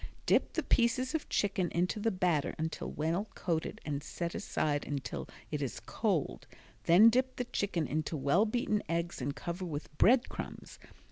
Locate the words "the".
0.53-0.63, 1.99-2.09, 7.35-7.45